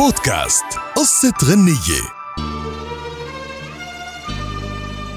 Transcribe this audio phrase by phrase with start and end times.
[0.00, 0.64] بودكاست
[0.96, 2.02] قصة غنية.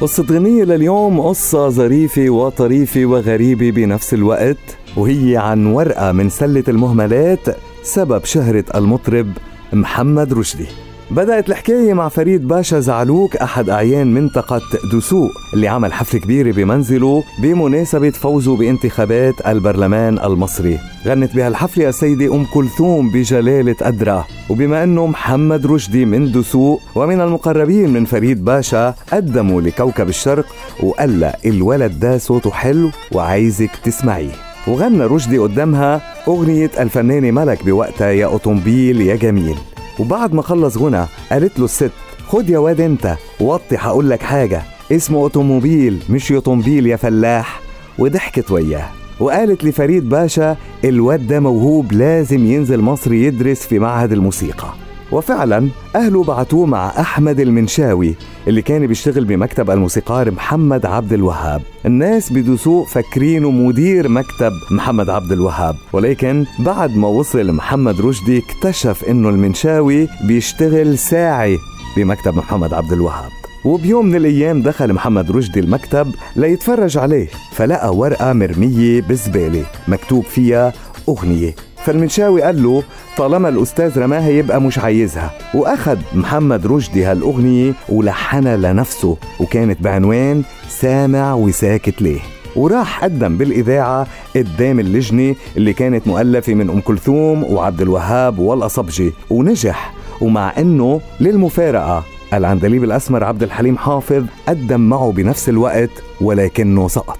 [0.00, 7.46] قصة غنية لليوم قصة ظريفة وطريفة وغريبة بنفس الوقت وهي عن ورقة من سلة المهملات
[7.82, 9.32] سبب شهرة المطرب
[9.72, 10.66] محمد رشدي.
[11.10, 14.60] بدأت الحكاية مع فريد باشا زعلوك أحد أعيان منطقة
[14.92, 20.78] دسوق اللي عمل حفلة كبيرة بمنزله بمناسبة فوزه بانتخابات البرلمان المصري.
[21.06, 24.24] غنت بهالحفلة السيدة أم كلثوم بجلالة أدرى.
[24.50, 30.46] وبما أنه محمد رشدي من دسوق ومن المقربين من فريد باشا قدموا لكوكب الشرق
[30.82, 34.32] وقال لها الولد ده صوته حلو وعايزك تسمعيه.
[34.68, 39.56] وغنى رشدي قدامها أغنية الفنانة ملك بوقتها يا أوتومبيل يا جميل.
[39.98, 41.90] وبعد ما خلص غنى قالت له الست
[42.28, 44.62] خد يا واد انت وطي هقول لك حاجة.
[44.92, 47.60] اسمه أوتوموبيل مش يوتومبيل يا فلاح.
[47.98, 48.88] وضحكت وياه.
[49.20, 54.68] وقالت لفريد باشا الواد ده موهوب لازم ينزل مصر يدرس في معهد الموسيقى.
[55.12, 58.14] وفعلا أهله بعتوه مع أحمد المنشاوي
[58.48, 61.62] اللي كان بيشتغل بمكتب الموسيقار محمد عبد الوهاب.
[61.86, 65.76] الناس بدسوق فاكرينه مدير مكتب محمد عبد الوهاب.
[65.92, 71.58] ولكن بعد ما وصل محمد رشدي اكتشف إنه المنشاوي بيشتغل ساعي
[71.96, 73.30] بمكتب محمد عبد الوهاب.
[73.64, 80.72] وبيوم من الأيام دخل محمد رشدي المكتب ليتفرج عليه فلقى ورقة مرمية بزبالة مكتوب فيها
[81.08, 81.54] أغنية.
[81.84, 82.82] فالمنشاوي قال له
[83.16, 85.30] طالما الأستاذ رماها يبقى مش عايزها.
[85.54, 92.20] وأخد محمد رشدي هالأغنية ولحنها لنفسه وكانت بعنوان سامع وساكت ليه
[92.56, 99.94] وراح قدم بالإذاعة قدام اللجنة اللي كانت مؤلفة من أم كلثوم وعبد الوهاب والأصبجي ونجح.
[100.20, 107.18] ومع أنه للمفارقة العندليب الأسمر عبد الحليم حافظ قدم معه بنفس الوقت ولكنه سقط.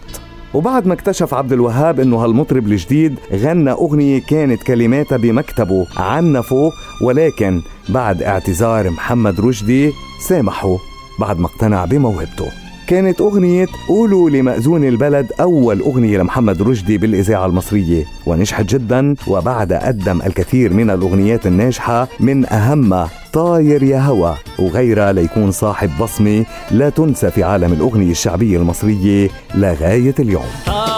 [0.54, 7.62] وبعد ما اكتشف عبد الوهاب إنه هالمطرب الجديد غنى أغنية كانت كلماتها بمكتبه عنفه ولكن
[7.88, 9.92] بعد اعتذار محمد رشدي
[10.28, 10.76] سامحه
[11.20, 12.63] بعد ما اقتنع بموهبته.
[12.86, 20.22] كانت أغنية قولوا لمأذون البلد أول أغنية لمحمد رشدي بالإذاعة المصرية ونجحت جدا وبعد قدم
[20.22, 27.30] الكثير من الأغنيات الناجحة من أهمها طاير يا هوى وغيرها ليكون صاحب بصمة لا تنسى
[27.30, 30.93] في عالم الأغنية الشعبية المصرية لغاية اليوم.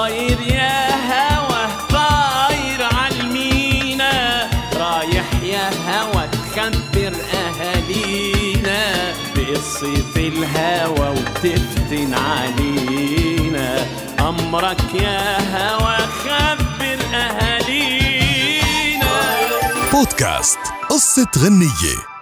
[9.46, 13.86] بقصة الهوى وتفتن علينا.
[14.20, 18.26] أمرك يا هوى خبر أهالينا.
[19.92, 20.58] بودكاست
[20.90, 22.15] قصة غنية.